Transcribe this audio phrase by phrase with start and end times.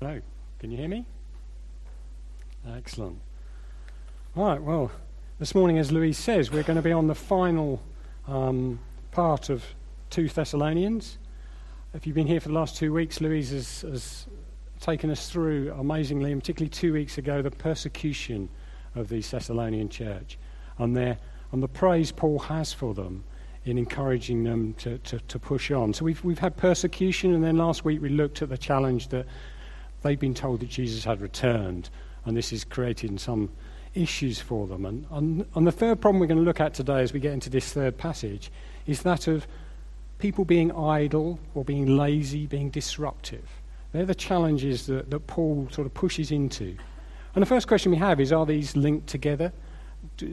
[0.00, 0.20] Hello,
[0.60, 1.04] can you hear me?
[2.76, 3.18] Excellent.
[4.36, 4.92] All right, well,
[5.40, 7.82] this morning, as Louise says, we're going to be on the final
[8.28, 8.78] um,
[9.10, 9.64] part of
[10.10, 11.18] 2 Thessalonians.
[11.94, 14.26] If you've been here for the last two weeks, Louise has, has
[14.78, 18.48] taken us through amazingly, and particularly two weeks ago, the persecution
[18.94, 20.38] of the Thessalonian church
[20.78, 21.18] and, their,
[21.50, 23.24] and the praise Paul has for them
[23.64, 25.92] in encouraging them to, to, to push on.
[25.92, 29.26] So we've, we've had persecution, and then last week we looked at the challenge that
[30.02, 31.90] they've been told that Jesus had returned,
[32.24, 33.50] and this is creating some
[33.94, 34.84] issues for them.
[34.84, 37.32] And, and, and the third problem we're going to look at today as we get
[37.32, 38.50] into this third passage
[38.86, 39.46] is that of
[40.18, 43.46] people being idle or being lazy, being disruptive.
[43.92, 46.76] They're the challenges that, that Paul sort of pushes into.
[47.34, 49.52] And the first question we have is are these linked together?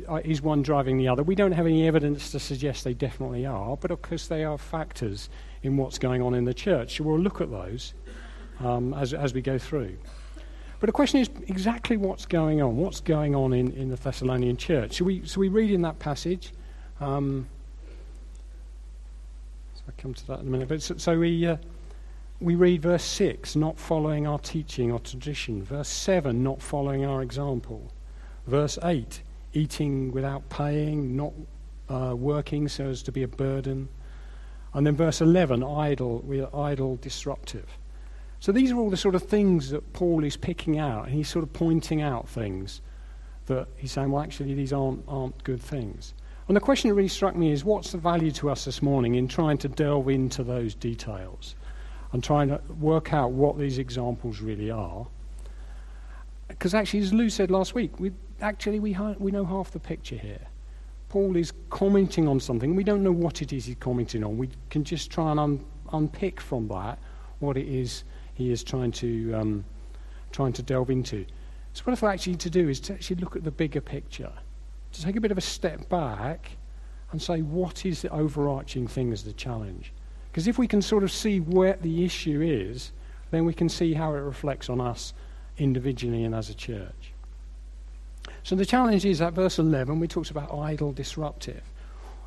[0.07, 1.23] Uh, is one driving the other?
[1.23, 4.57] We don't have any evidence to suggest they definitely are, but of course they are
[4.57, 5.29] factors
[5.63, 6.97] in what's going on in the church.
[6.97, 7.93] So we'll look at those
[8.59, 9.97] um, as, as we go through.
[10.79, 12.77] But the question is exactly what's going on.
[12.77, 14.97] What's going on in, in the Thessalonian church?
[14.97, 16.51] So we, we read in that passage.
[16.99, 17.47] Um,
[19.73, 20.67] so I'll come to that in a minute.
[20.67, 21.57] But so, so we, uh,
[22.41, 25.63] we read verse 6, not following our teaching or tradition.
[25.63, 27.91] Verse 7, not following our example.
[28.45, 29.21] Verse 8,
[29.53, 31.33] eating without paying, not
[31.89, 33.87] uh, working so as to be a burden.
[34.73, 37.65] And then verse 11, idle, we are idle, disruptive.
[38.39, 41.29] So these are all the sort of things that Paul is picking out, and he's
[41.29, 42.81] sort of pointing out things
[43.47, 46.13] that he's saying, well, actually, these aren't, aren't good things.
[46.47, 49.15] And the question that really struck me is what's the value to us this morning
[49.15, 51.55] in trying to delve into those details
[52.11, 55.07] and trying to work out what these examples really are?
[56.47, 58.11] Because actually, as Lou said last week, we,
[58.41, 60.41] actually we, ha- we know half the picture here.
[61.09, 62.75] Paul is commenting on something.
[62.75, 64.37] We don't know what it is he's commenting on.
[64.37, 66.99] We can just try and un- unpick from that
[67.39, 68.03] what it is
[68.35, 69.65] he is trying to, um,
[70.31, 71.25] trying to delve into.
[71.73, 74.31] So, what I actually need to do is to actually look at the bigger picture,
[74.91, 76.51] to take a bit of a step back
[77.11, 79.91] and say, what is the overarching thing as the challenge?
[80.31, 82.91] Because if we can sort of see where the issue is,
[83.31, 85.13] then we can see how it reflects on us
[85.57, 87.13] individually and as a church.
[88.43, 91.63] So the challenge is at verse 11, we talked about idle, disruptive.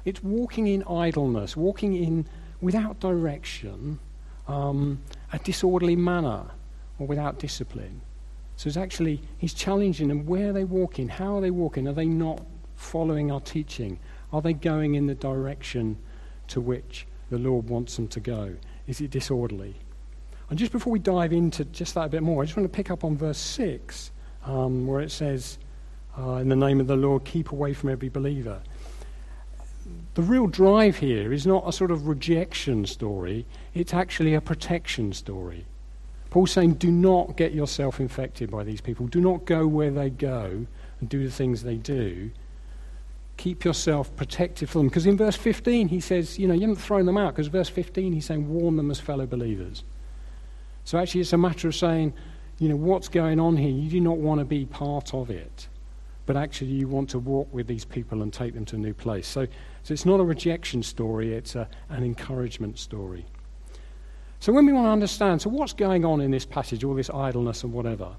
[0.05, 2.27] It's walking in idleness, walking in
[2.61, 3.99] without direction,
[4.49, 5.01] um,
[5.33, 6.45] a disorderly manner
[6.99, 8.01] or without discipline.
[8.57, 11.09] So it's actually, he's challenging them where are they walking?
[11.09, 11.87] How are they walking?
[11.87, 12.41] Are they not
[12.75, 14.01] following our teaching?
[14.33, 15.97] Are they going in the direction
[16.49, 18.57] to which the Lord wants them to go?
[18.89, 19.77] Is it disorderly?
[20.51, 22.75] And just before we dive into just that a bit more, I just want to
[22.75, 24.11] pick up on verse 6,
[24.45, 25.59] um, where it says,
[26.19, 28.61] uh, In the name of the Lord, keep away from every believer
[30.15, 35.13] the real drive here is not a sort of rejection story, it's actually a protection
[35.13, 35.65] story.
[36.31, 39.07] Paul's saying, do not get yourself infected by these people.
[39.07, 40.67] Do not go where they go
[41.01, 42.31] and do the things they do.
[43.37, 44.89] Keep yourself protected from them.
[44.89, 47.35] Because in verse 15, he says, you know, you haven't thrown them out.
[47.35, 49.85] Because verse 15, he's saying, warn them as fellow believers.
[50.85, 52.13] So actually, it's a matter of saying,
[52.59, 53.71] you know, what's going on here?
[53.71, 55.69] You do not want to be part of it.
[56.27, 58.93] But actually, you want to walk with these people and take them to a new
[58.93, 59.27] place.
[59.27, 59.47] So
[59.83, 63.27] so it's not a rejection story, it's a, an encouragement story.
[64.41, 67.11] So when we want to understand, so what's going on in this passage, all this
[67.11, 68.17] idleness and whatever,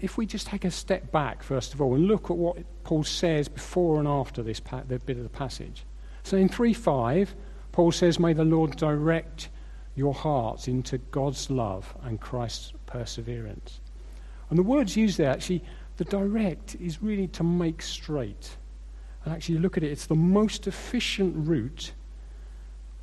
[0.00, 3.04] if we just take a step back, first of all, and look at what Paul
[3.04, 5.84] says before and after this pa- bit of the passage.
[6.22, 7.34] So in 3 5,
[7.72, 9.48] Paul says, May the Lord direct
[9.94, 13.80] your hearts into God's love and Christ's perseverance.
[14.48, 15.62] And the words used there, actually,
[15.96, 18.56] the direct is really to make straight.
[19.24, 21.92] And actually, look at it, it's the most efficient route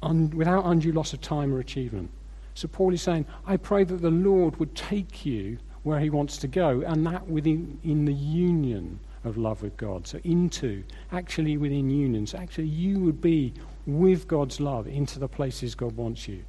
[0.02, 2.10] un- without undue loss of time or achievement.
[2.54, 6.38] So Paul is saying, I pray that the Lord would take you where he wants
[6.38, 10.08] to go, and that within in the union of love with God.
[10.08, 12.26] So into, actually within union.
[12.26, 13.54] So actually you would be
[13.86, 16.44] with God's love into the places God wants you.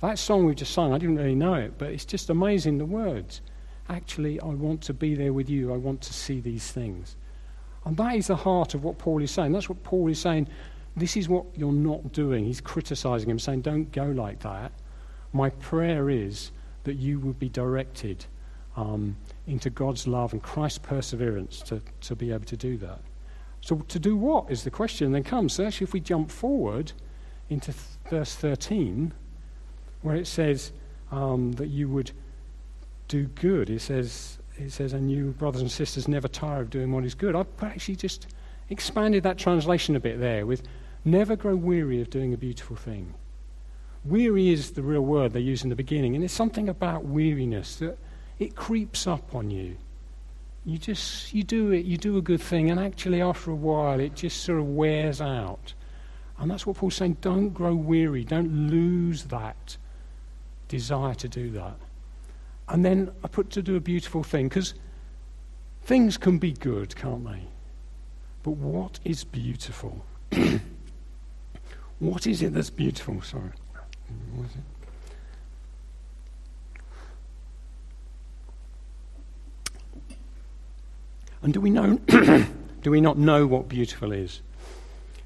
[0.00, 2.86] That song we just sung, I didn't really know it, but it's just amazing the
[2.86, 3.40] words.
[3.88, 5.72] Actually, I want to be there with you.
[5.72, 7.16] I want to see these things.
[7.88, 9.52] And that is the heart of what Paul is saying.
[9.52, 10.46] That's what Paul is saying.
[10.94, 12.44] This is what you're not doing.
[12.44, 14.72] He's criticizing him, saying, Don't go like that.
[15.32, 16.50] My prayer is
[16.84, 18.26] that you would be directed
[18.76, 23.00] um, into God's love and Christ's perseverance to, to be able to do that.
[23.62, 25.54] So, to do what is the question then comes.
[25.54, 26.92] So, actually, if we jump forward
[27.48, 29.14] into th- verse 13,
[30.02, 30.72] where it says
[31.10, 32.10] um, that you would
[33.08, 36.92] do good, it says, it says, and you, brothers and sisters, never tire of doing
[36.92, 37.34] what is good.
[37.36, 38.26] I've actually just
[38.70, 40.62] expanded that translation a bit there with
[41.04, 43.14] never grow weary of doing a beautiful thing.
[44.04, 47.76] Weary is the real word they use in the beginning, and it's something about weariness
[47.76, 47.98] that
[48.38, 49.76] it creeps up on you.
[50.64, 54.00] You just you do it, you do a good thing, and actually after a while
[54.00, 55.74] it just sort of wears out.
[56.38, 57.18] And that's what Paul's saying.
[57.20, 58.24] Don't grow weary.
[58.24, 59.76] Don't lose that
[60.68, 61.76] desire to do that.
[62.68, 64.74] And then I put to do a beautiful thing because
[65.82, 67.42] things can be good, can't they?
[68.42, 70.04] But what is beautiful?
[71.98, 73.22] what is it that's beautiful?
[73.22, 73.52] Sorry.
[81.42, 81.98] And do we know
[82.82, 84.42] do we not know what beautiful is?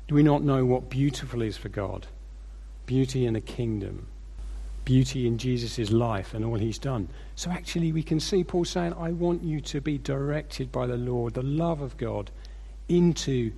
[0.08, 2.06] Do we not know what beautiful is for God?
[2.86, 4.08] Beauty in the kingdom,
[4.84, 7.08] beauty in Jesus' life and all he's done.
[7.36, 10.96] So actually, we can see Paul saying, I want you to be directed by the
[10.96, 12.30] Lord, the love of God,
[12.88, 13.52] into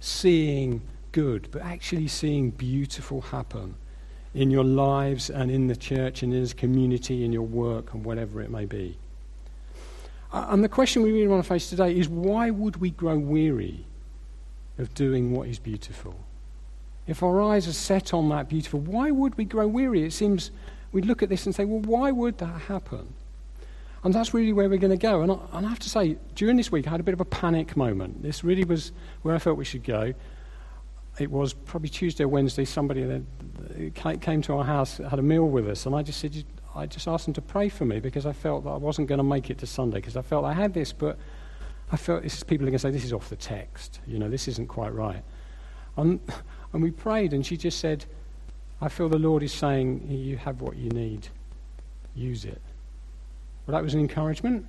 [0.00, 0.80] seeing
[1.12, 3.74] good, but actually seeing beautiful happen
[4.34, 8.04] in your lives and in the church and in this community, in your work, and
[8.04, 8.96] whatever it may be.
[10.32, 13.18] Uh, and the question we really want to face today is why would we grow
[13.18, 13.84] weary
[14.78, 16.14] of doing what is beautiful?
[17.06, 20.04] If our eyes are set on that beautiful, why would we grow weary?
[20.04, 20.50] It seems
[20.92, 23.14] we'd look at this and say, well, why would that happen?
[24.02, 25.22] And that's really where we're going to go.
[25.22, 27.20] And I, and I have to say, during this week, I had a bit of
[27.20, 28.22] a panic moment.
[28.22, 28.92] This really was
[29.22, 30.14] where I felt we should go.
[31.18, 33.22] It was probably Tuesday or Wednesday, somebody
[33.94, 36.44] came to our house, had a meal with us, and I just said,
[36.74, 39.18] I just asked them to pray for me because I felt that I wasn't going
[39.18, 41.18] to make it to Sunday because I felt I had this, but
[41.92, 44.00] I felt this, is people are going to say, this is off the text.
[44.06, 45.22] You know, this isn't quite right.
[45.96, 46.20] And,
[46.72, 48.04] and we prayed, and she just said,
[48.80, 51.28] I feel the Lord is saying, You have what you need,
[52.14, 52.60] use it.
[53.66, 54.66] Well, that was an encouragement.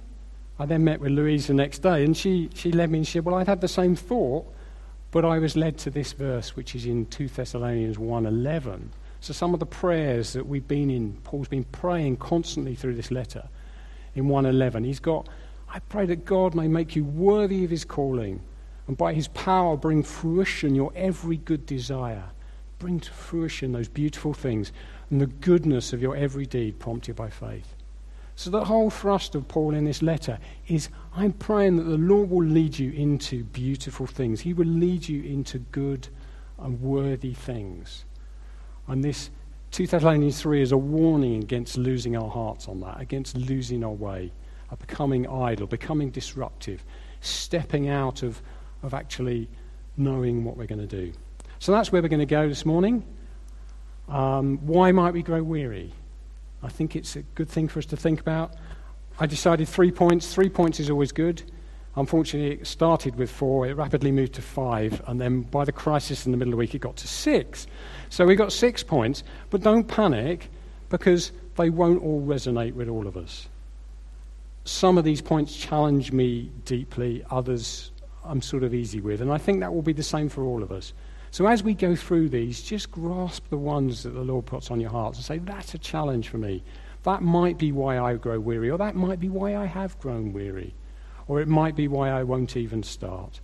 [0.60, 3.14] I then met with Louise the next day, and she, she led me and she
[3.14, 4.46] said, Well, I'd had the same thought,
[5.12, 8.90] but I was led to this verse, which is in 2 Thessalonians 1.11.
[9.22, 13.12] So some of the prayers that we've been in, Paul's been praying constantly through this
[13.12, 13.48] letter
[14.16, 14.86] in 1.11.
[14.86, 15.30] He's got,
[15.70, 18.42] I pray that God may make you worthy of his calling
[18.92, 22.26] and by his power bring fruition your every good desire
[22.78, 24.74] bring to fruition those beautiful things
[25.10, 27.74] and the goodness of your every deed prompted by faith.
[28.36, 32.30] So, the whole thrust of Paul in this letter is I'm praying that the Lord
[32.30, 34.42] will lead you into beautiful things.
[34.42, 36.10] He will lead you into good
[36.60, 38.04] and worthy things.
[38.90, 39.30] And this
[39.72, 43.92] 2 Thessalonians 3 is a warning against losing our hearts on that, against losing our
[43.92, 44.34] way,
[44.80, 46.84] becoming idle, becoming disruptive,
[47.22, 48.42] stepping out of,
[48.84, 49.48] of actually
[49.98, 51.14] knowing what we're going to do.
[51.60, 53.04] So that's where we're going to go this morning.
[54.10, 55.94] Um, why might we grow weary?
[56.64, 58.56] I think it's a good thing for us to think about.
[59.20, 60.34] I decided three points.
[60.34, 61.44] Three points is always good.
[61.96, 66.26] Unfortunately, it started with four, it rapidly moved to five, and then by the crisis
[66.26, 67.68] in the middle of the week, it got to six.
[68.10, 70.50] So we got six points, but don't panic
[70.88, 73.50] because they won't all resonate with all of us.
[74.64, 77.92] Some of these points challenge me deeply, others
[78.24, 80.64] I'm sort of easy with, and I think that will be the same for all
[80.64, 80.94] of us.
[81.32, 84.82] So as we go through these, just grasp the ones that the Lord puts on
[84.82, 86.62] your hearts and say, that's a challenge for me.
[87.04, 90.34] That might be why I grow weary, or that might be why I have grown
[90.34, 90.74] weary,
[91.28, 93.40] or it might be why I won't even start.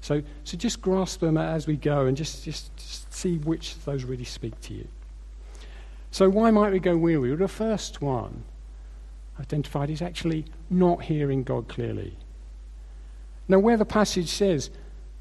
[0.00, 3.84] So, so just grasp them as we go and just, just, just see which of
[3.84, 4.88] those really speak to you.
[6.10, 7.28] So, why might we go weary?
[7.30, 8.42] Well, the first one
[9.38, 12.16] identified is actually not hearing God clearly.
[13.50, 14.70] Now, where the passage says,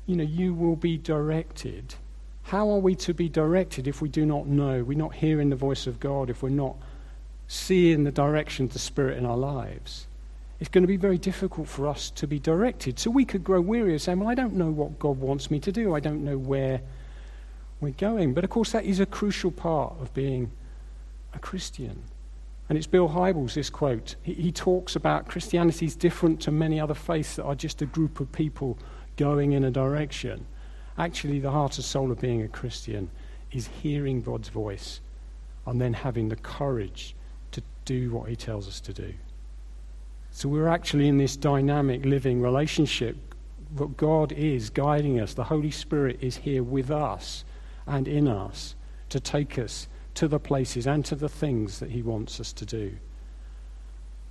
[0.05, 1.95] you know, you will be directed.
[2.43, 4.83] How are we to be directed if we do not know?
[4.83, 6.75] We're not hearing the voice of God, if we're not
[7.47, 10.05] seeing the direction of the Spirit in our lives.
[10.59, 12.99] It's going to be very difficult for us to be directed.
[12.99, 15.59] So we could grow weary of saying, Well, I don't know what God wants me
[15.61, 15.95] to do.
[15.95, 16.81] I don't know where
[17.81, 18.35] we're going.
[18.35, 20.51] But of course, that is a crucial part of being
[21.33, 22.03] a Christian.
[22.69, 24.15] And it's Bill Hybels, this quote.
[24.21, 27.87] He, he talks about Christianity is different to many other faiths that are just a
[27.87, 28.77] group of people
[29.17, 30.45] going in a direction.
[30.97, 33.09] Actually, the heart and soul of being a Christian
[33.51, 35.01] is hearing God's voice
[35.65, 37.15] and then having the courage
[37.51, 39.13] to do what He tells us to do.
[40.31, 43.17] So we're actually in this dynamic living relationship
[43.75, 45.33] that God is guiding us.
[45.33, 47.43] The Holy Spirit is here with us
[47.87, 48.75] and in us
[49.09, 49.87] to take us
[50.19, 52.91] to the places and to the things that He wants us to do.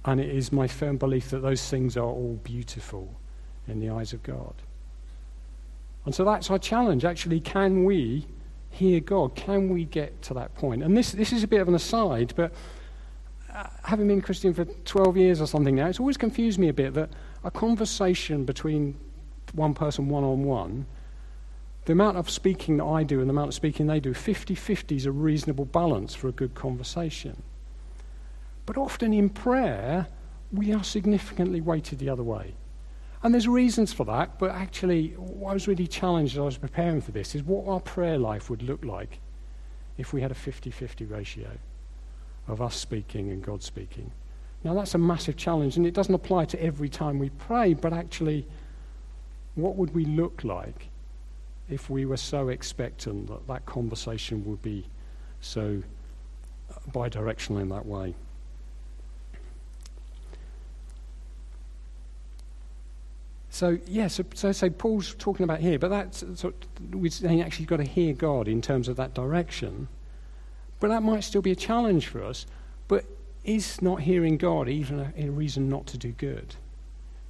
[0.05, 3.19] And it is my firm belief that those things are all beautiful
[3.67, 4.53] in the eyes of God.
[6.05, 7.07] And so that's our challenge.
[7.07, 8.27] Actually, can we
[8.69, 9.35] hear God?
[9.35, 10.83] Can we get to that point?
[10.83, 12.53] And this, this is a bit of an aside, but
[13.55, 16.75] uh, having been Christian for 12 years or something now, it's always confused me a
[16.75, 17.09] bit that
[17.45, 18.95] a conversation between
[19.55, 20.85] one person one on one,
[21.89, 24.55] the amount of speaking that I do and the amount of speaking they do, 50
[24.55, 27.43] 50 is a reasonable balance for a good conversation.
[28.67, 30.07] But often in prayer,
[30.53, 32.53] we are significantly weighted the other way.
[33.23, 36.59] And there's reasons for that, but actually, what I was really challenged as I was
[36.59, 39.19] preparing for this is what our prayer life would look like
[39.97, 41.49] if we had a 50 50 ratio
[42.49, 44.13] of us speaking and God speaking.
[44.63, 47.95] Now, that's a massive challenge, and it doesn't apply to every time we pray, but
[47.95, 48.47] actually,
[49.55, 50.91] what would we look like
[51.71, 54.85] if we were so expectant that that conversation would be
[55.41, 55.83] so
[56.71, 58.15] uh, bidirectional in that way?
[63.51, 66.53] So, yes, yeah, so, so, Paul's talking about here, but that's so
[66.93, 69.89] we're saying actually got to hear God in terms of that direction.
[70.79, 72.47] But that might still be a challenge for us.
[72.87, 73.05] But
[73.45, 76.55] is not hearing God even a, a reason not to do good?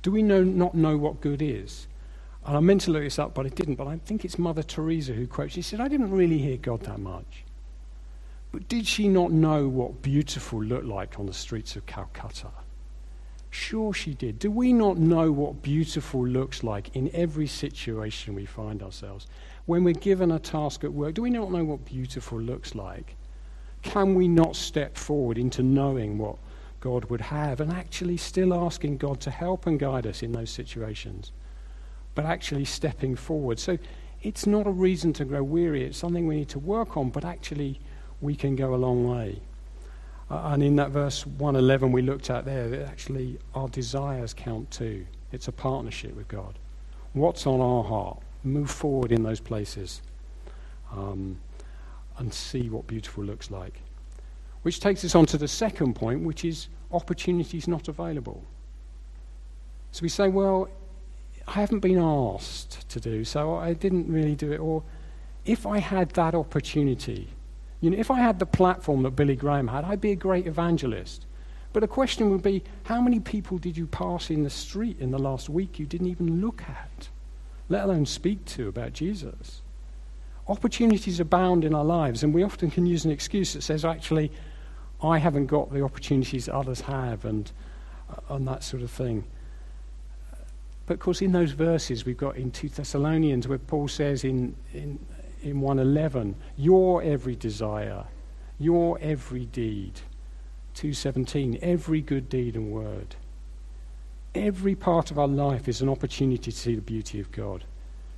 [0.02, 1.87] Do we know, not know what good is?
[2.48, 3.74] And I meant to look this up, but I didn't.
[3.74, 5.52] But I think it's Mother Teresa who quotes.
[5.52, 7.44] She said, I didn't really hear God that much.
[8.52, 12.48] But did she not know what beautiful looked like on the streets of Calcutta?
[13.50, 14.38] Sure, she did.
[14.38, 19.26] Do we not know what beautiful looks like in every situation we find ourselves?
[19.66, 23.14] When we're given a task at work, do we not know what beautiful looks like?
[23.82, 26.38] Can we not step forward into knowing what
[26.80, 30.48] God would have and actually still asking God to help and guide us in those
[30.48, 31.30] situations,
[32.18, 33.60] but actually stepping forward?
[33.60, 33.78] So
[34.24, 37.24] it's not a reason to grow weary, it's something we need to work on, but
[37.24, 37.78] actually
[38.20, 39.40] we can go a long way.
[40.28, 45.06] Uh, and in that verse 111 we looked at there, actually our desires count too.
[45.30, 46.58] It's a partnership with God.
[47.12, 48.18] What's on our heart?
[48.42, 50.02] Move forward in those places
[50.92, 51.38] um,
[52.16, 53.80] and see what beautiful looks like.
[54.62, 58.42] Which takes us on to the second point, which is opportunities not available.
[59.92, 60.68] So we say, well,
[61.48, 64.58] I haven't been asked to do, so I didn't really do it.
[64.58, 64.82] Or
[65.46, 67.30] if I had that opportunity,
[67.80, 70.46] you know, if I had the platform that Billy Graham had, I'd be a great
[70.46, 71.24] evangelist.
[71.72, 75.10] But the question would be how many people did you pass in the street in
[75.10, 77.08] the last week you didn't even look at,
[77.70, 79.62] let alone speak to about Jesus?
[80.48, 84.30] Opportunities abound in our lives, and we often can use an excuse that says, actually,
[85.02, 87.50] I haven't got the opportunities others have, and,
[88.10, 89.24] uh, and that sort of thing.
[90.88, 94.56] But of course, in those verses we've got in 2 Thessalonians, where Paul says in,
[94.72, 94.98] in
[95.42, 98.04] in 111 your every desire
[98.58, 100.00] your every deed.
[100.74, 103.16] 217 every good deed and word.
[104.34, 107.64] Every part of our life is an opportunity to see the beauty of god.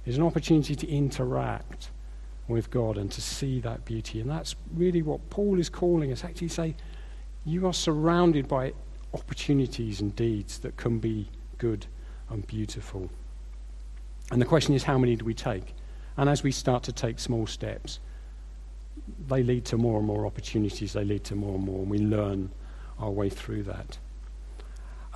[0.06, 1.90] Is an opportunity to interact
[2.48, 4.20] with god and to see that beauty.
[4.20, 6.24] And that's really what paul is calling us.
[6.24, 6.76] Actually say
[7.44, 8.72] you are surrounded by
[9.12, 11.86] opportunities and deeds that can be good
[12.30, 13.10] and beautiful
[14.30, 15.74] and the question is how many do we take
[16.20, 17.98] and as we start to take small steps,
[19.28, 21.98] they lead to more and more opportunities, they lead to more and more, and we
[21.98, 22.50] learn
[22.98, 23.98] our way through that.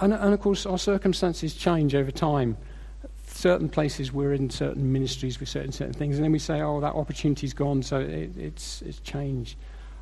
[0.01, 2.57] And, and of course, our circumstances change over time.
[3.27, 6.81] Certain places we're in certain ministries with certain certain things, and then we say, "Oh,
[6.81, 9.57] that opportunity's gone, so it, it's it's changed,"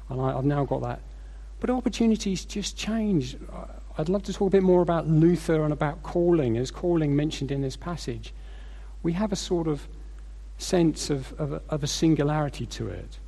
[0.08, 1.00] and I, I've now got that.
[1.60, 3.36] But opportunities just change.
[3.98, 7.50] I'd love to talk a bit more about Luther and about calling, as calling mentioned
[7.50, 8.32] in this passage.
[9.02, 9.86] We have a sort of
[10.56, 13.18] sense of, of, a, of a singularity to it.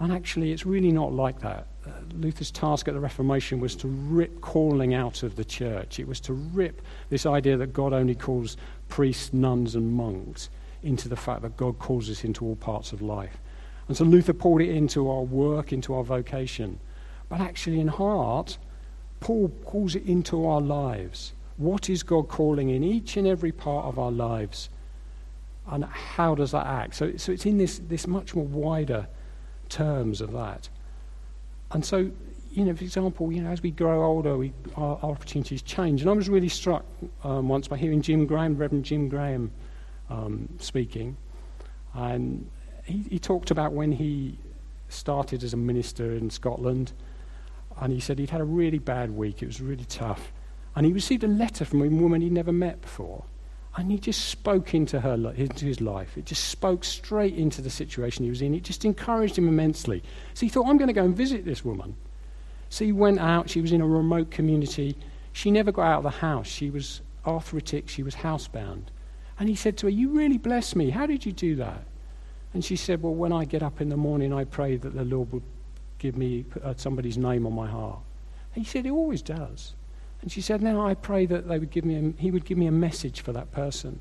[0.00, 1.66] And actually, it's really not like that.
[1.86, 5.98] Uh, Luther's task at the Reformation was to rip calling out of the church.
[5.98, 8.56] It was to rip this idea that God only calls
[8.88, 10.50] priests, nuns, and monks
[10.82, 13.38] into the fact that God calls us into all parts of life.
[13.88, 16.78] And so Luther poured it into our work, into our vocation.
[17.28, 18.58] But actually, in heart,
[19.20, 21.32] Paul calls it into our lives.
[21.56, 24.68] What is God calling in each and every part of our lives?
[25.70, 26.94] and how does that act?
[26.94, 29.06] So, so it's in this, this much more wider
[29.68, 30.68] terms of that.
[31.70, 32.10] And so,
[32.52, 36.00] you know, for example, you know, as we grow older, we, our, our opportunities change.
[36.00, 36.84] And I was really struck
[37.22, 39.50] um, once by hearing Jim Graham, Reverend Jim Graham,
[40.08, 41.16] um, speaking.
[41.94, 42.48] And
[42.84, 44.38] he, he talked about when he
[44.88, 46.92] started as a minister in Scotland.
[47.80, 49.42] And he said he'd had a really bad week.
[49.42, 50.32] It was really tough.
[50.74, 53.24] And he received a letter from a woman he'd never met before.
[53.76, 56.18] And he just spoke into her, into his life.
[56.18, 58.54] It just spoke straight into the situation he was in.
[58.54, 60.02] It just encouraged him immensely.
[60.34, 61.96] So he thought, I'm going to go and visit this woman.
[62.70, 63.50] So he went out.
[63.50, 64.96] She was in a remote community.
[65.32, 66.48] She never got out of the house.
[66.48, 67.88] She was arthritic.
[67.88, 68.84] She was housebound.
[69.38, 70.90] And he said to her, You really bless me.
[70.90, 71.84] How did you do that?
[72.52, 75.04] And she said, Well, when I get up in the morning, I pray that the
[75.04, 75.42] Lord would
[75.98, 77.98] give me uh, somebody's name on my heart.
[78.54, 79.74] He said, He always does.
[80.22, 82.58] And she said, Now I pray that they would give me a, he would give
[82.58, 84.00] me a message for that person.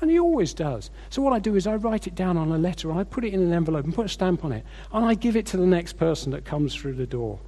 [0.00, 0.90] And he always does.
[1.10, 3.24] So what I do is I write it down on a letter and I put
[3.24, 4.64] it in an envelope and put a stamp on it.
[4.92, 7.38] And I give it to the next person that comes through the door.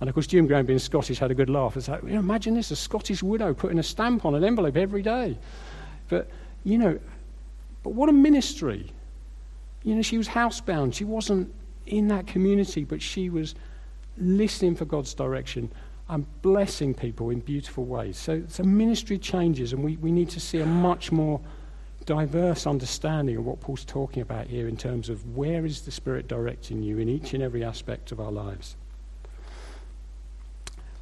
[0.00, 1.76] And of course, Jim Graham, being Scottish, had a good laugh.
[1.76, 4.76] It's like, you know, imagine this a Scottish widow putting a stamp on an envelope
[4.76, 5.38] every day.
[6.08, 6.28] But,
[6.64, 6.98] you know,
[7.82, 8.92] but what a ministry.
[9.84, 10.94] You know, she was housebound.
[10.94, 11.54] She wasn't
[11.86, 13.54] in that community, but she was
[14.18, 15.70] listening for God's direction
[16.08, 18.16] and blessing people in beautiful ways.
[18.16, 21.40] So, so ministry changes, and we, we need to see a much more
[22.04, 26.28] diverse understanding of what Paul's talking about here in terms of where is the Spirit
[26.28, 28.76] directing you in each and every aspect of our lives.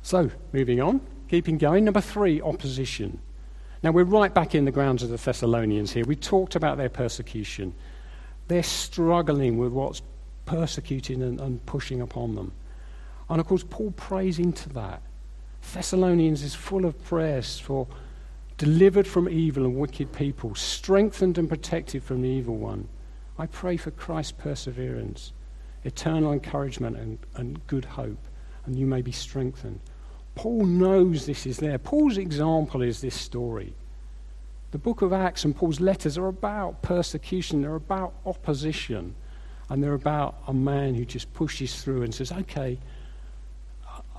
[0.03, 1.85] So, moving on, keeping going.
[1.85, 3.19] Number three, opposition.
[3.83, 6.05] Now, we're right back in the grounds of the Thessalonians here.
[6.07, 7.75] We talked about their persecution.
[8.49, 10.00] They're struggling with what's
[10.47, 12.53] persecuting and, and pushing upon them.
[13.29, 15.03] And of course, Paul prays into that.
[15.73, 17.87] Thessalonians is full of prayers for
[18.59, 22.89] delivered from evil and wicked people, strengthened and protected from the evil one.
[23.39, 25.33] I pray for Christ's perseverance,
[25.83, 28.19] eternal encouragement, and, and good hope,
[28.65, 29.81] and you may be strengthened.
[30.35, 31.79] Paul knows this is there.
[31.79, 33.75] Paul's example is this story.
[34.71, 39.15] The book of Acts and Paul's letters are about persecution, they're about opposition,
[39.68, 42.78] and they're about a man who just pushes through and says, okay,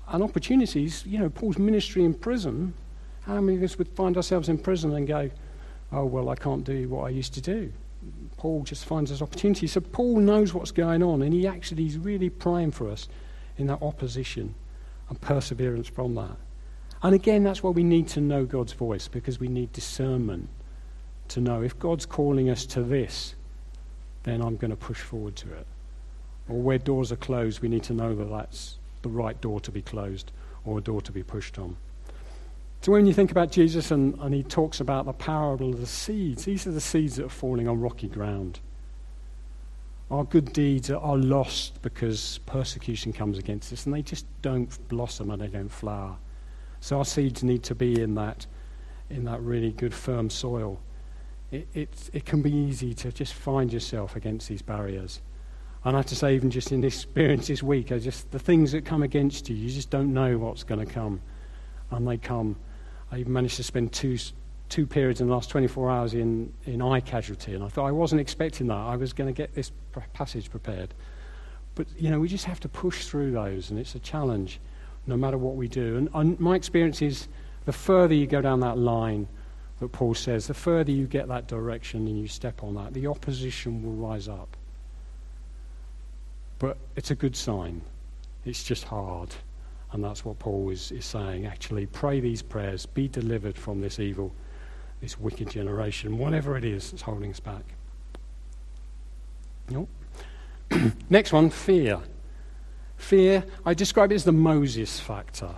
[0.09, 2.73] and opportunities, you know, Paul's ministry in prison,
[3.21, 5.29] how many of us would find ourselves in prison and go,
[5.91, 7.71] oh, well, I can't do what I used to do?
[8.37, 9.71] Paul just finds us opportunities.
[9.71, 13.07] So Paul knows what's going on, and he actually is really praying for us
[13.57, 14.53] in that opposition
[15.09, 16.37] and perseverance from that.
[17.01, 20.49] And again, that's why we need to know God's voice, because we need discernment
[21.29, 23.35] to know if God's calling us to this,
[24.25, 25.65] then I'm going to push forward to it.
[26.49, 29.71] Or where doors are closed, we need to know that that's the right door to
[29.71, 30.31] be closed
[30.65, 31.77] or a door to be pushed on.
[32.81, 35.87] So when you think about Jesus and, and he talks about the parable of the
[35.87, 38.59] seeds, these are the seeds that are falling on rocky ground.
[40.11, 45.31] Our good deeds are lost because persecution comes against us and they just don't blossom
[45.31, 46.15] and they don't flower.
[46.79, 48.45] So our seeds need to be in that,
[49.09, 50.79] in that really good firm soil.
[51.51, 55.21] It, it, it can be easy to just find yourself against these barriers.
[55.85, 58.39] And I have to say, even just in this experience this week, I just the
[58.39, 61.21] things that come against you, you just don't know what's going to come,
[61.91, 62.55] and they come.
[63.11, 64.17] I even managed to spend two
[64.67, 67.91] two periods in the last 24 hours in in eye casualty, and I thought I
[67.91, 68.73] wasn't expecting that.
[68.77, 69.71] I was going to get this
[70.13, 70.95] passage prepared,
[71.75, 74.59] but you know we just have to push through those, and it's a challenge,
[75.05, 75.97] no matter what we do.
[75.97, 77.27] And, and my experience is,
[77.65, 79.27] the further you go down that line
[79.79, 83.07] that Paul says, the further you get that direction and you step on that, the
[83.07, 84.55] opposition will rise up.
[86.59, 87.81] But it's a good sign.
[88.45, 89.29] It's just hard.
[89.91, 91.45] And that's what Paul is, is saying.
[91.45, 94.33] Actually, pray these prayers, be delivered from this evil,
[95.01, 97.63] this wicked generation, whatever it is that's holding us back.
[99.69, 99.89] Nope.
[101.09, 101.99] Next one fear.
[102.97, 105.49] Fear, I describe it as the Moses factor.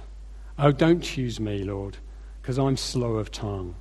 [0.58, 1.98] Oh, don't choose me, Lord,
[2.42, 3.76] because I'm slow of tongue.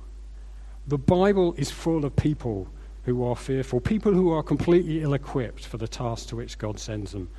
[0.87, 2.69] The Bible is full of people
[3.03, 6.79] who are fearful, people who are completely ill equipped for the task to which God
[6.79, 7.29] sends them,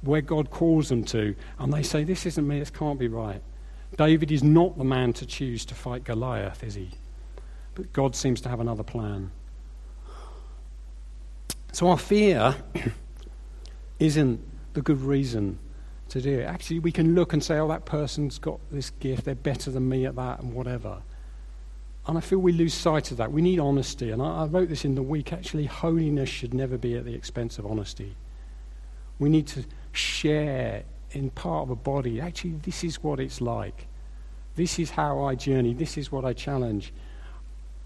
[0.00, 3.42] where God calls them to, and they say, This isn't me, this can't be right.
[3.96, 6.90] David is not the man to choose to fight Goliath, is he?
[7.74, 9.30] But God seems to have another plan.
[11.72, 12.56] So our fear
[13.98, 14.40] isn't
[14.74, 15.58] the good reason
[16.08, 16.44] to do it.
[16.44, 19.88] Actually, we can look and say, oh, that person's got this gift, they're better than
[19.88, 21.02] me at that, and whatever.
[22.06, 23.32] And I feel we lose sight of that.
[23.32, 24.10] We need honesty.
[24.10, 25.32] And I, I, wrote this in the week.
[25.32, 28.14] Actually, holiness should never be at the expense of honesty.
[29.18, 32.20] We need to share in part of a body.
[32.20, 33.86] Actually, this is what it's like.
[34.54, 35.72] This is how I journey.
[35.72, 36.92] This is what I challenge.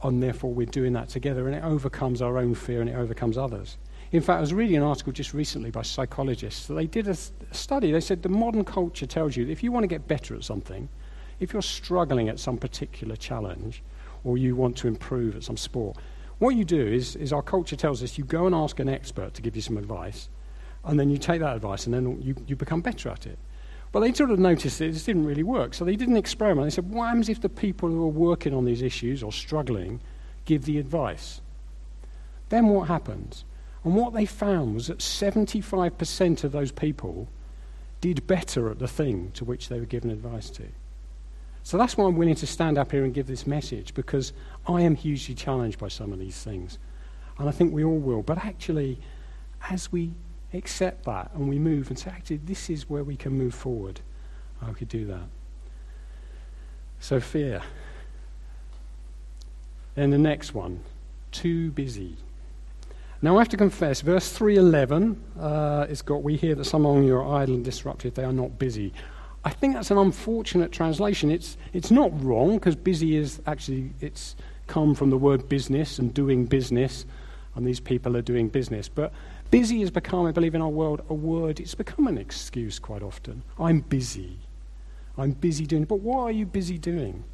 [0.02, 1.46] And therefore, we're doing that together.
[1.46, 3.76] And it overcomes our own fear and it overcomes others.
[4.11, 6.66] In fact, I was reading an article just recently by psychologists.
[6.66, 7.16] They did a
[7.52, 7.92] study.
[7.92, 10.44] They said the modern culture tells you that if you want to get better at
[10.44, 10.88] something,
[11.40, 13.83] if you're struggling at some particular challenge,
[14.24, 15.96] or you want to improve at some sport.
[16.38, 19.35] What you do is, is our culture tells us you go and ask an expert
[19.35, 20.28] to give you some advice,
[20.85, 23.38] and then you take that advice and then you, you become better at it.
[23.90, 26.66] But they sort of noticed that this didn't really work, so they did an experiment.
[26.66, 30.00] They said, what happens if the people who are working on these issues or struggling
[30.44, 31.40] give the advice?
[32.50, 33.44] Then what happens?
[33.85, 37.28] And what they found was that 75% of those people
[38.00, 40.64] did better at the thing to which they were given advice to.
[41.68, 44.33] So that's why I'm willing to stand up here and give this message, because
[44.66, 46.78] I am hugely challenged by some of these things.
[47.37, 48.22] And I think we all will.
[48.22, 48.98] But actually,
[49.68, 50.14] as we
[50.54, 54.00] accept that and we move and say, actually, this is where we can move forward,
[54.62, 55.28] I could do that.
[57.00, 57.61] So, fear.
[59.94, 60.81] Then the next one,
[61.33, 62.16] too busy.
[63.20, 67.04] Now, I have to confess, verse 311 uh, it's got, we hear that some among
[67.04, 68.94] you are idle and disruptive, they are not busy.
[69.44, 71.31] I think that's an unfortunate translation.
[71.31, 76.12] It's, it's not wrong because busy is actually, it's come from the word business and
[76.12, 77.07] doing business,
[77.55, 78.88] and these people are doing business.
[78.88, 79.12] But
[79.51, 83.03] busy has become, I believe, in our world, a word, it's become an excuse quite
[83.03, 83.42] often.
[83.59, 84.38] I'm busy.
[85.16, 87.24] I'm busy doing, but what are you busy doing?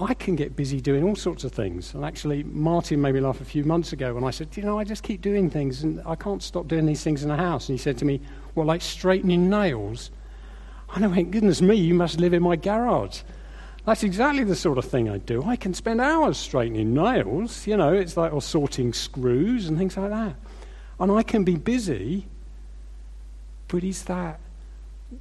[0.00, 1.92] I can get busy doing all sorts of things.
[1.92, 4.78] And actually, Martin made me laugh a few months ago when I said, You know,
[4.78, 7.68] I just keep doing things and I can't stop doing these things in the house.
[7.68, 8.20] And he said to me,
[8.54, 10.10] Well, like straightening nails?
[10.90, 13.20] I know, thank goodness me, you must live in my garage.
[13.84, 15.42] That's exactly the sort of thing I do.
[15.44, 19.96] I can spend hours straightening nails, you know, it's like, or sorting screws and things
[19.96, 20.34] like that.
[21.00, 22.26] And I can be busy,
[23.68, 24.40] but is that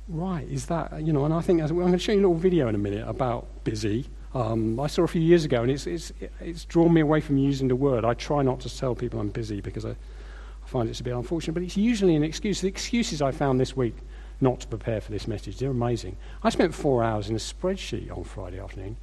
[0.10, 0.48] right?
[0.50, 2.68] Is that, you know, and I think, I'm going to show you a little video
[2.68, 4.06] in a minute about busy.
[4.34, 7.38] Um, I saw a few years ago, and it's, it's, it's drawn me away from
[7.38, 8.04] using the word.
[8.04, 11.14] I try not to tell people I'm busy because I, I find it's a bit
[11.14, 12.62] unfortunate, but it's usually an excuse.
[12.62, 13.96] The excuses I found this week
[14.40, 16.18] not to prepare for this message, they're amazing.
[16.44, 18.98] I spent four hours in a spreadsheet on Friday afternoon.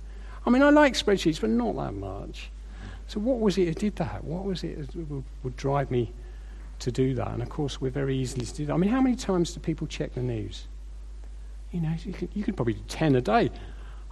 [0.47, 2.51] I mean, I like spreadsheets, but not that much.
[3.07, 4.25] So, what was it that did that?
[4.25, 6.12] What was it that would, drive me
[6.79, 7.29] to do that?
[7.29, 8.73] And of course, we're very easily to do that.
[8.73, 10.66] I mean, how many times do people check the news?
[11.73, 13.51] You know, you could, you could probably do 10 a day.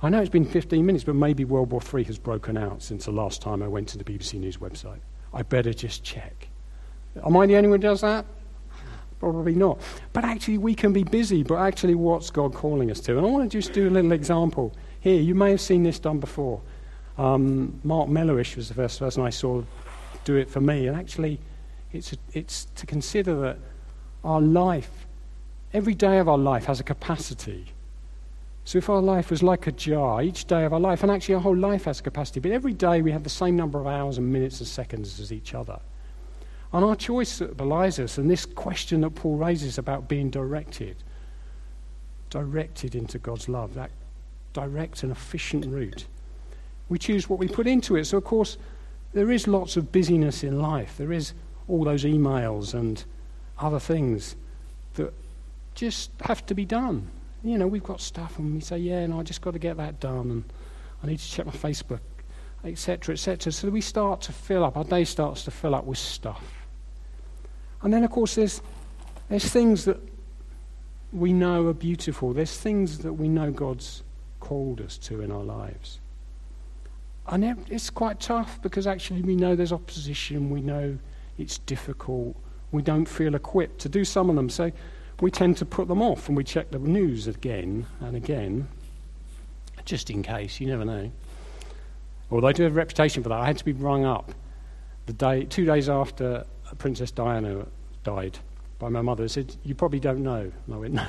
[0.03, 3.05] I know it's been 15 minutes, but maybe World War III has broken out since
[3.05, 4.99] the last time I went to the BBC News website.
[5.33, 6.49] I better just check.
[7.25, 8.27] Am I the only one who does that?
[9.23, 9.79] Probably not.
[10.13, 13.17] But actually, we can be busy, but actually, what's God calling us to?
[13.17, 15.21] And I want to just do a little example here.
[15.21, 16.61] You may have seen this done before.
[17.17, 19.63] Um, Mark Melluish was the first person I saw
[20.25, 20.89] do it for me.
[20.89, 21.39] And actually,
[21.93, 23.59] it's, a, it's to consider that
[24.25, 25.07] our life,
[25.73, 27.67] every day of our life, has a capacity.
[28.65, 31.37] So if our life was like a jar, each day of our life, and actually
[31.37, 34.19] our whole life has capacity, but every day we have the same number of hours
[34.19, 35.79] and minutes and seconds as each other.
[36.73, 40.97] And our choice belies us, and this question that Paul raises about being directed,
[42.31, 43.91] directed into God's love, that
[44.55, 46.07] direct and efficient route.
[46.89, 48.07] We choose what we put into it.
[48.07, 48.57] So, of course,
[49.13, 50.97] there is lots of busyness in life.
[50.97, 51.35] There is
[51.69, 53.05] all those emails and
[53.59, 54.37] other things
[54.95, 55.13] that
[55.75, 57.09] just have to be done.
[57.45, 59.77] You know, we've got stuff, and we say, yeah, no, I just got to get
[59.77, 60.45] that done, and
[61.03, 62.01] I need to check my Facebook,
[62.65, 63.53] etc., etc.
[63.53, 66.62] So we start to fill up, our day starts to fill up with stuff.
[67.83, 68.63] And then, of course, there's,
[69.29, 70.01] there's things that
[71.13, 72.33] we know are beautiful.
[72.33, 74.03] There's things that we know God's
[74.41, 76.01] called us to in our lives.
[77.29, 80.51] And it's quite tough because actually we know there's opposition.
[80.51, 80.99] We know
[81.39, 82.37] it's difficult.
[82.73, 84.49] We don't feel equipped to do some of them.
[84.49, 84.73] So
[85.21, 88.69] we tend to put them off and we check the news again and again,
[89.85, 90.61] just in case.
[90.61, 91.13] You never know.
[92.31, 93.39] Although I do have a reputation for that.
[93.39, 94.33] I had to be rung up
[95.07, 96.45] the day, two days after
[96.79, 97.67] Princess Diana
[98.05, 98.39] died
[98.79, 99.25] by my mother.
[99.25, 100.51] I said, You probably don't know.
[100.67, 101.07] And I went, No,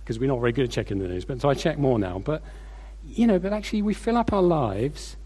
[0.00, 1.24] because we're not very good at checking the news.
[1.24, 2.18] But so I check more now.
[2.18, 2.42] But,
[3.06, 5.16] you know, but actually we fill up our lives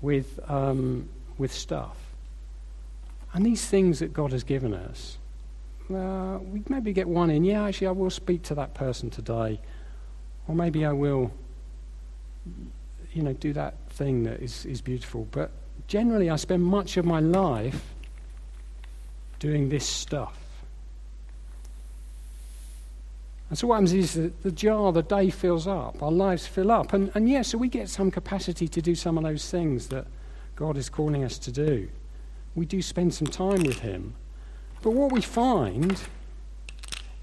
[0.00, 1.96] with, um, with stuff.
[3.32, 5.18] And these things that God has given us,
[5.92, 7.44] uh, we maybe get one in.
[7.44, 9.60] Yeah, actually, I will speak to that person today.
[10.48, 11.32] Or maybe I will,
[13.12, 15.26] you know, do that thing that is, is beautiful.
[15.30, 15.50] But
[15.86, 17.82] generally, I spend much of my life
[19.40, 20.36] doing this stuff.
[23.48, 26.70] And so what happens is that the jar, the day fills up, our lives fill
[26.70, 26.92] up.
[26.92, 29.88] And, and yes, yeah, so we get some capacity to do some of those things
[29.88, 30.06] that
[30.54, 31.88] God is calling us to do.
[32.54, 34.14] We do spend some time with Him.
[34.82, 36.00] But what we find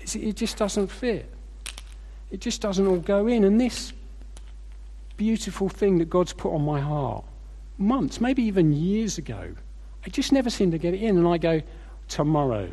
[0.02, 1.32] is it just doesn't fit.
[2.30, 3.46] It just doesn't all go in.
[3.46, 3.94] And this
[5.16, 7.24] beautiful thing that God's put on my heart,
[7.78, 9.56] months, maybe even years ago,
[10.06, 11.18] I just never seem to get it in.
[11.18, 11.62] And I go,
[12.08, 12.70] tomorrow.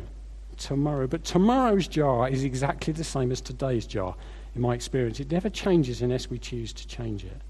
[0.57, 1.07] Tomorrow.
[1.07, 4.15] But tomorrow's jar is exactly the same as today's jar,
[4.55, 5.19] in my experience.
[5.19, 7.41] It never changes unless we choose to change it.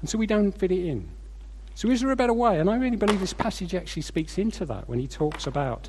[0.00, 1.08] And so we don't fit it in.
[1.74, 2.58] So, is there a better way?
[2.58, 5.88] And I really believe this passage actually speaks into that when he talks about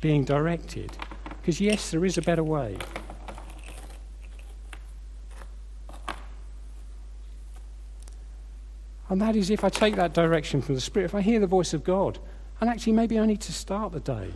[0.00, 0.92] being directed.
[1.40, 2.78] Because, yes, there is a better way.
[9.08, 11.46] And that is if I take that direction from the Spirit, if I hear the
[11.46, 12.18] voice of God,
[12.62, 14.30] and actually, maybe I need to start the day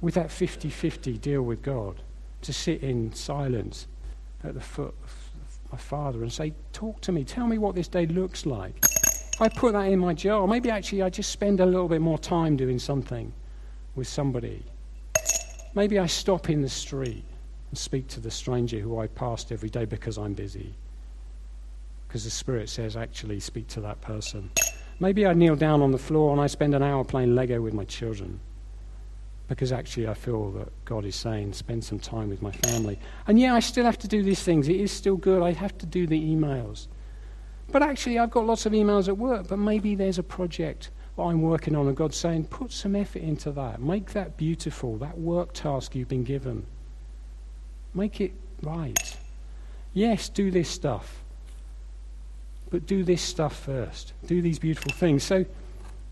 [0.00, 2.02] with that 50 50 deal with God,
[2.42, 3.86] to sit in silence
[4.42, 5.30] at the foot of
[5.70, 8.84] my Father and say, Talk to me, tell me what this day looks like.
[9.38, 10.48] I put that in my jar.
[10.48, 13.32] Maybe actually I just spend a little bit more time doing something
[13.94, 14.64] with somebody.
[15.76, 17.24] Maybe I stop in the street
[17.70, 20.74] and speak to the stranger who I passed every day because I'm busy.
[22.08, 24.50] Because the Spirit says, actually, speak to that person.
[25.00, 27.74] Maybe I kneel down on the floor and I spend an hour playing Lego with
[27.74, 28.40] my children.
[29.48, 32.98] because actually I feel that God is saying, spend some time with my family.
[33.26, 34.68] And yeah, I still have to do these things.
[34.68, 35.42] It is still good.
[35.42, 36.86] I have to do the emails.
[37.72, 41.22] But actually, I've got lots of emails at work, but maybe there's a project that
[41.22, 43.80] I'm working on, and God's saying, put some effort into that.
[43.80, 46.64] Make that beautiful, that work task you've been given.
[47.92, 48.32] Make it
[48.62, 49.16] right.
[49.92, 51.24] Yes, do this stuff.
[52.70, 54.12] But do this stuff first.
[54.26, 55.24] Do these beautiful things.
[55.24, 55.44] So,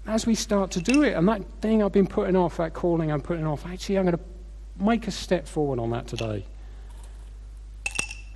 [0.06, 3.10] as we start to do it, and that thing I've been putting off, that calling
[3.10, 6.44] I'm putting off, actually, I'm going to make a step forward on that today.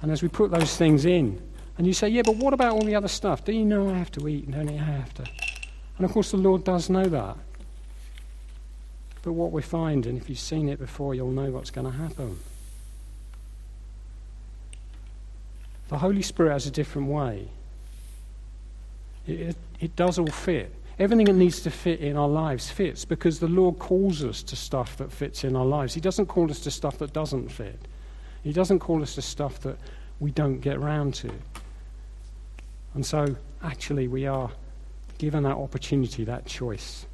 [0.03, 1.41] And as we put those things in,
[1.79, 3.45] and you say, yeah, but what about all the other stuff?
[3.45, 4.51] Do you know I have to eat?
[4.51, 5.25] Don't you have to?
[5.97, 7.37] And of course, the Lord does know that.
[9.23, 11.97] But what we find, and if you've seen it before, you'll know what's going to
[11.97, 12.39] happen.
[15.89, 17.49] The Holy Spirit has a different way.
[19.27, 20.75] It, it, does all fit.
[20.99, 24.57] Everything that needs to fit in our lives fits because the Lord calls us to
[24.57, 25.95] stuff that fits in our lives.
[25.95, 27.79] He doesn't call us to stuff that doesn't fit.
[28.43, 29.77] He doesn't call us to stuff that
[30.19, 31.31] we don't get round to.
[32.95, 34.51] And so, actually, we are
[35.19, 37.07] given that opportunity, that choice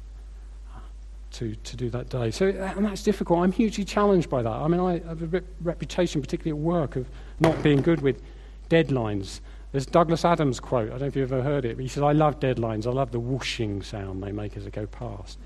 [1.31, 2.31] to, to do that day.
[2.31, 3.39] So, uh, and that's difficult.
[3.39, 4.51] I'm hugely challenged by that.
[4.51, 7.07] I mean, I have a reputation, particularly at work, of
[7.39, 8.21] not being good with
[8.69, 9.39] deadlines.
[9.71, 10.87] There's Douglas Adams' quote.
[10.87, 12.87] I don't know if you've ever heard it, but he says, I love deadlines.
[12.87, 15.37] I love the whooshing sound they make as they go past.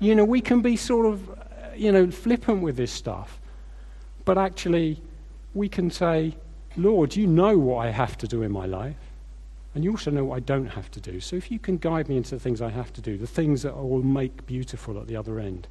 [0.00, 1.34] You know, we can be sort of, uh,
[1.76, 3.40] you know, flippant with this stuff,
[4.24, 5.00] but actually,
[5.54, 6.36] we can say,
[6.76, 8.96] Lord, you know what I have to do in my life.
[9.74, 11.20] And you also know what I don't have to do.
[11.20, 13.62] So if you can guide me into the things I have to do, the things
[13.62, 15.68] that I will make beautiful at the other end,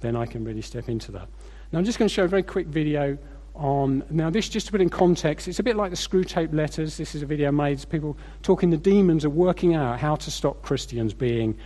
[0.00, 1.28] then I can really step into that.
[1.70, 3.18] Now, I'm just going to show a very quick video
[3.60, 4.02] on.
[4.10, 6.96] Now, this, just to put in context, it's a bit like the Screwtape letters.
[6.96, 10.62] This is a video made, people talking, the demons are working out how to stop
[10.62, 11.56] Christians being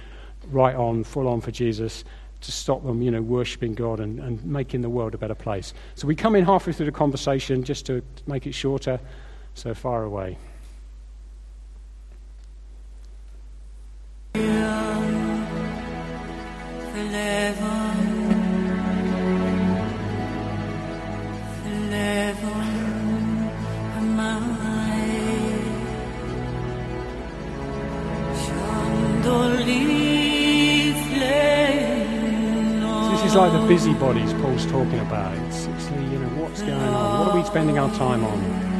[0.51, 2.05] right on, full on for Jesus,
[2.41, 5.73] to stop them, you know, worshipping God and, and making the world a better place.
[5.95, 9.01] So we come in halfway through the conversation just to make it shorter,
[9.55, 10.37] so far away.
[33.35, 35.37] Like the busybodies Paul's talking about.
[35.47, 37.27] It's, it's the, you know, what's going on?
[37.27, 38.74] What are we spending our time on?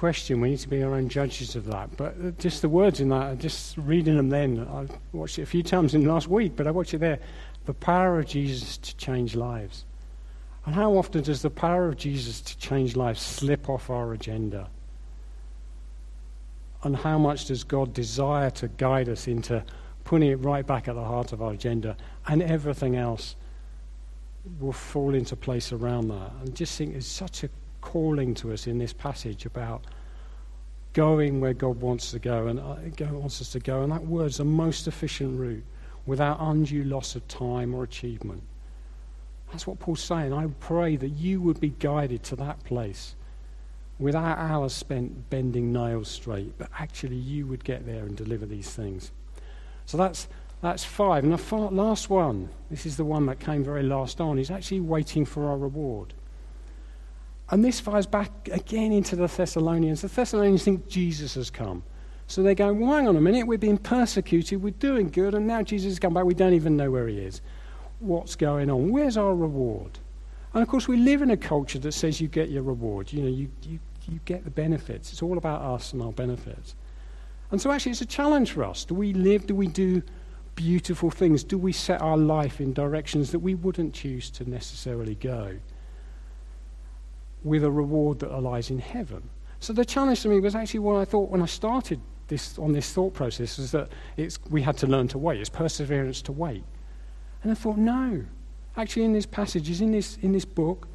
[0.00, 0.40] Question.
[0.40, 1.94] We need to be our own judges of that.
[1.98, 5.46] But uh, just the words in that, just reading them then, I watched it a
[5.46, 7.18] few times in the last week, but I watched it there.
[7.66, 9.84] The power of Jesus to change lives.
[10.64, 14.70] And how often does the power of Jesus to change lives slip off our agenda?
[16.82, 19.62] And how much does God desire to guide us into
[20.04, 21.94] putting it right back at the heart of our agenda
[22.26, 23.36] and everything else
[24.60, 26.32] will fall into place around that?
[26.40, 27.50] And just think it's such a
[27.80, 29.84] calling to us in this passage about
[30.92, 33.82] going where God wants to go and uh, God wants us to go.
[33.82, 35.64] And that word's the most efficient route
[36.06, 38.42] without undue loss of time or achievement.
[39.50, 40.32] That's what Paul's saying.
[40.32, 43.14] I pray that you would be guided to that place
[43.98, 48.70] without hours spent bending nails straight, but actually you would get there and deliver these
[48.70, 49.10] things.
[49.84, 50.26] So that's,
[50.62, 51.24] that's five.
[51.24, 54.80] And the last one, this is the one that came very last on, is actually
[54.80, 56.14] waiting for our reward.
[57.50, 60.02] And this fires back again into the Thessalonians.
[60.02, 61.82] The Thessalonians think Jesus has come.
[62.28, 65.48] So they're going, well, hang on a minute, we're being persecuted, we're doing good, and
[65.48, 67.40] now Jesus has come back, we don't even know where he is.
[67.98, 68.90] What's going on?
[68.90, 69.98] Where's our reward?
[70.54, 73.12] And of course, we live in a culture that says you get your reward.
[73.12, 75.10] You know, you, you, you get the benefits.
[75.12, 76.76] It's all about us and our benefits.
[77.50, 78.84] And so actually, it's a challenge for us.
[78.84, 80.00] Do we live, do we do
[80.54, 81.42] beautiful things?
[81.42, 85.56] Do we set our life in directions that we wouldn't choose to necessarily go?
[87.42, 89.28] With a reward that lies in heaven.
[89.60, 92.72] So the challenge to me was actually what I thought when I started this, on
[92.72, 95.40] this thought process is that it's, we had to learn to wait.
[95.40, 96.64] It's perseverance to wait.
[97.42, 98.24] And I thought, no.
[98.76, 100.88] Actually, in this passage, is in this, in this book,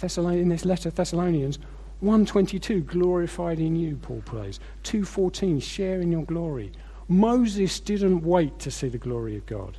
[0.00, 1.58] Thessalon- in this letter, Thessalonians,
[2.00, 4.60] 122, glorified in you, Paul prays.
[4.84, 6.72] 214, share in your glory.
[7.08, 9.76] Moses didn't wait to see the glory of God.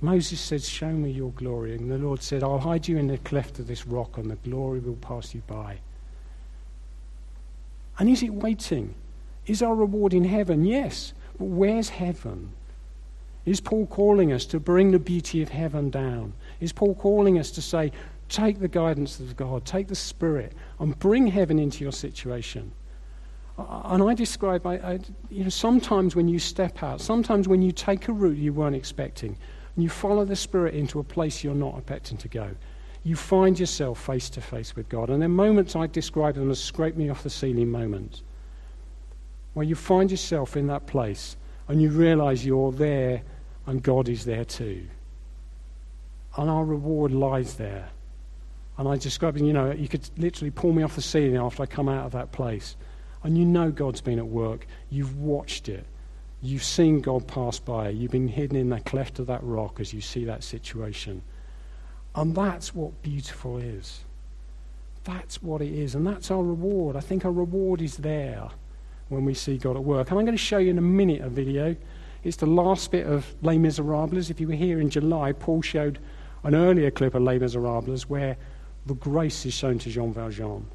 [0.00, 1.74] Moses said, Show me your glory.
[1.74, 4.36] And the Lord said, I'll hide you in the cleft of this rock, and the
[4.36, 5.78] glory will pass you by.
[7.98, 8.94] And is it waiting?
[9.46, 10.64] Is our reward in heaven?
[10.64, 11.12] Yes.
[11.38, 12.52] But where's heaven?
[13.44, 16.34] Is Paul calling us to bring the beauty of heaven down?
[16.60, 17.92] Is Paul calling us to say,
[18.28, 22.70] take the guidance of God, take the Spirit, and bring heaven into your situation?
[23.56, 24.98] And I describe, I, I,
[25.30, 28.76] you know, sometimes when you step out, sometimes when you take a route you weren't
[28.76, 29.36] expecting,
[29.78, 32.50] and you follow the Spirit into a place you're not expecting to go,
[33.04, 35.08] you find yourself face to face with God.
[35.08, 38.24] And there are moments I describe them as scrape me off the ceiling moments,
[39.54, 41.36] where you find yourself in that place
[41.68, 43.22] and you realize you're there
[43.66, 44.84] and God is there too.
[46.36, 47.88] And our reward lies there.
[48.78, 51.66] And I describe you know, you could literally pull me off the ceiling after I
[51.66, 52.74] come out of that place.
[53.22, 54.66] And you know God's been at work.
[54.90, 55.86] You've watched it.
[56.40, 57.88] You've seen God pass by.
[57.88, 61.22] You've been hidden in the cleft of that rock as you see that situation.
[62.14, 64.04] And that's what beautiful is.
[65.04, 65.94] That's what it is.
[65.94, 66.96] And that's our reward.
[66.96, 68.48] I think our reward is there
[69.08, 70.10] when we see God at work.
[70.10, 71.74] And I'm going to show you in a minute a video.
[72.22, 74.30] It's the last bit of Les Miserables.
[74.30, 75.98] If you were here in July, Paul showed
[76.44, 78.36] an earlier clip of Les Miserables where
[78.86, 80.66] the grace is shown to Jean Valjean.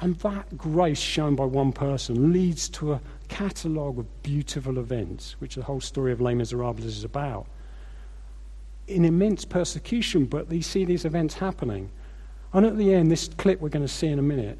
[0.00, 3.00] And that grace shown by one person leads to a
[3.34, 7.46] catalogue of beautiful events, which the whole story of Les Miserables is about.
[8.86, 11.90] In immense persecution, but you see these events happening.
[12.52, 14.56] And at the end, this clip we're going to see in a minute,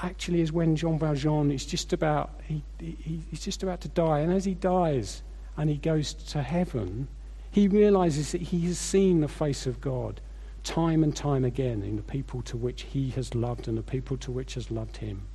[0.00, 4.20] actually is when Jean Valjean is just about he, he, he's just about to die,
[4.20, 5.22] and as he dies
[5.58, 7.08] and he goes to heaven,
[7.50, 10.22] he realizes that he has seen the face of God
[10.64, 14.16] time and time again in the people to which he has loved and the people
[14.16, 15.26] to which has loved him.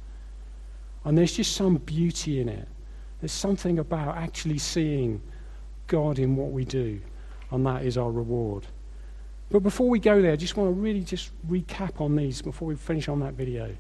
[1.08, 2.68] And there's just some beauty in it.
[3.22, 5.22] There's something about actually seeing
[5.88, 7.00] God in what we do,
[7.50, 8.66] and that is our reward.
[9.50, 12.68] But before we go there, I just want to really just recap on these before
[12.68, 13.74] we finish on that video.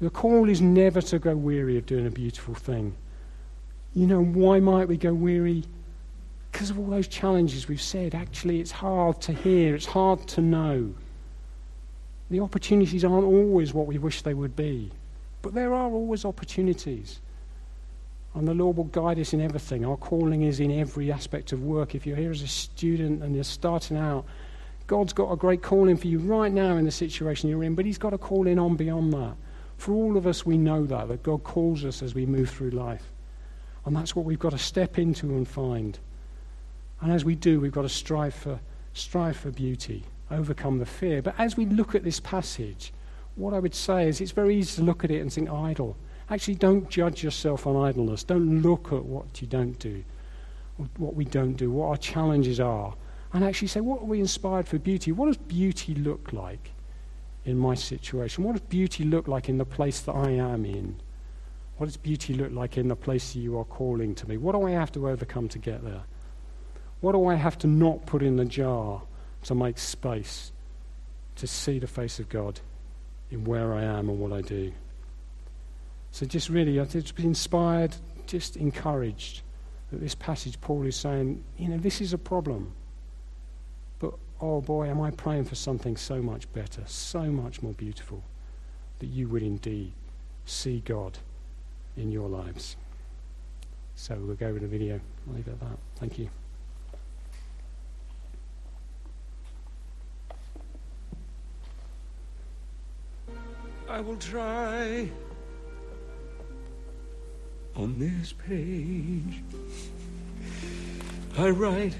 [0.00, 2.92] The call is never to go weary of doing a beautiful thing.
[3.94, 5.62] You know, why might we go weary?
[6.50, 8.12] Because of all those challenges we've said.
[8.12, 10.92] Actually, it's hard to hear, it's hard to know.
[12.28, 14.90] The opportunities aren't always what we wish they would be,
[15.46, 17.20] but there are always opportunities.
[18.34, 19.84] And the Lord will guide us in everything.
[19.84, 21.94] Our calling is in every aspect of work.
[21.94, 24.24] If you're here as a student and you're starting out,
[24.88, 27.84] God's got a great calling for you right now in the situation you're in, but
[27.84, 29.36] He's got a calling on beyond that.
[29.76, 32.70] For all of us, we know that, that God calls us as we move through
[32.70, 33.04] life.
[33.84, 35.96] And that's what we've got to step into and find.
[37.00, 38.58] And as we do, we've got to strive for,
[38.94, 41.22] strive for beauty, overcome the fear.
[41.22, 42.92] But as we look at this passage,
[43.36, 45.96] what I would say is it's very easy to look at it and think idle.
[46.28, 48.24] Actually, don't judge yourself on idleness.
[48.24, 50.02] Don't look at what you don't do,
[50.96, 52.94] what we don't do, what our challenges are.
[53.32, 55.12] And actually say, what are we inspired for beauty?
[55.12, 56.72] What does beauty look like?
[57.46, 58.44] in my situation?
[58.44, 60.96] What does beauty look like in the place that I am in?
[61.78, 64.36] What does beauty look like in the place that you are calling to me?
[64.36, 66.02] What do I have to overcome to get there?
[67.00, 69.02] What do I have to not put in the jar
[69.44, 70.52] to make space
[71.36, 72.60] to see the face of God
[73.30, 74.72] in where I am and what I do?
[76.12, 77.94] So, just really, I've just been inspired,
[78.26, 79.42] just encouraged
[79.90, 82.72] that this passage, Paul is saying, you know, this is a problem
[83.98, 88.22] But oh boy, am I praying for something so much better, so much more beautiful,
[88.98, 89.92] that you would indeed
[90.44, 91.18] see God
[91.96, 92.76] in your lives.
[93.94, 95.00] So we'll go with the video.
[95.28, 95.78] I'll leave it at that.
[95.96, 96.28] Thank you.
[103.96, 105.08] I will try
[107.74, 109.42] on this page.
[111.38, 111.96] I write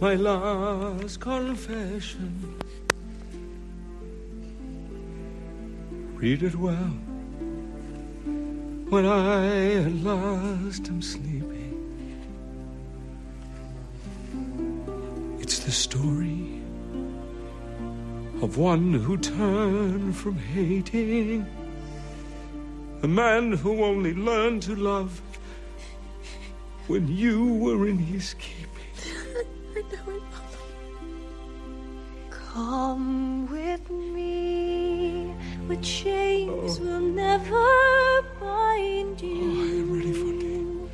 [0.00, 2.56] my last confession.
[6.14, 6.96] Read it well
[8.88, 11.76] when I at last am sleeping.
[15.38, 16.55] It's the story
[18.46, 21.44] of one who turned from hating,
[23.02, 25.20] a man who only learned to love
[26.86, 28.94] when you were in his keeping.
[29.76, 30.62] I know it, Mama.
[32.30, 35.34] Come with me,
[35.66, 36.84] with chains oh.
[36.84, 39.20] will never bind.
[39.22, 39.40] you.
[39.42, 40.90] Oh, I am ready for King.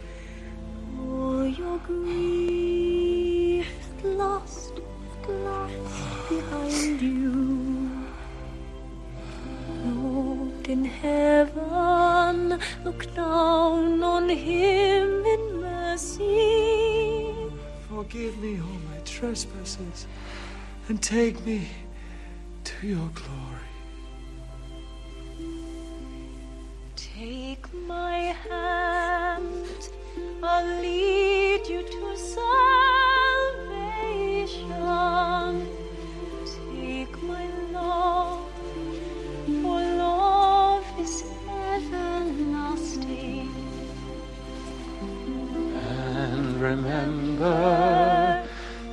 [0.98, 3.68] Oh, your grief
[4.02, 4.80] lost
[5.22, 6.26] glass ah.
[6.30, 7.21] behind you.
[10.72, 17.34] In heaven, look down on him in mercy.
[17.90, 20.06] Forgive me all my trespasses
[20.88, 21.68] and take me
[22.64, 23.71] to your glory.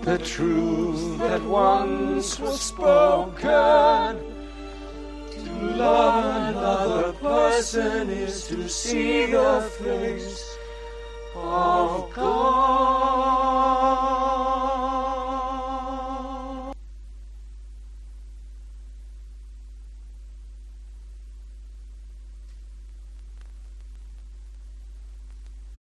[0.10, 4.18] The truth that once was spoken.
[5.32, 10.58] To love another person is to see the face
[11.36, 13.09] of God.